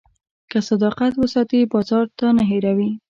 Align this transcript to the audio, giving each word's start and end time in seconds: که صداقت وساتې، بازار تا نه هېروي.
که 0.51 0.57
صداقت 0.69 1.13
وساتې، 1.17 1.59
بازار 1.73 2.05
تا 2.17 2.27
نه 2.37 2.43
هېروي. 2.49 2.89